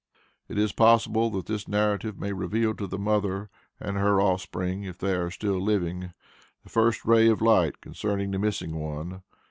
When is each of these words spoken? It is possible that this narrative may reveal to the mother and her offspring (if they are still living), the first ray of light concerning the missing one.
It 0.47 0.57
is 0.57 0.71
possible 0.71 1.29
that 1.29 1.45
this 1.45 1.67
narrative 1.67 2.17
may 2.17 2.33
reveal 2.33 2.73
to 2.73 2.87
the 2.87 2.97
mother 2.97 3.51
and 3.79 3.97
her 3.97 4.19
offspring 4.19 4.81
(if 4.83 4.97
they 4.97 5.13
are 5.13 5.29
still 5.29 5.61
living), 5.61 6.11
the 6.63 6.69
first 6.69 7.05
ray 7.05 7.27
of 7.29 7.39
light 7.39 7.81
concerning 7.81 8.31
the 8.31 8.39
missing 8.39 8.75
one. 8.77 9.21